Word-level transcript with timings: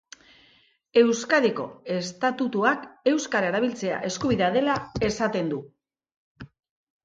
Euskadiko 1.01 1.65
estatutuak 1.97 2.89
euskara 3.13 3.53
erabiltzea 3.53 4.03
eskubidea 4.13 4.51
dela 4.59 4.81
esaten 5.13 5.57
du. 5.57 5.65